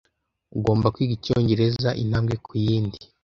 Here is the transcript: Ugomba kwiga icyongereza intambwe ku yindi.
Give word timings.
Ugomba 0.57 0.91
kwiga 0.93 1.13
icyongereza 1.17 1.89
intambwe 2.03 2.35
ku 2.45 2.51
yindi. 2.63 2.99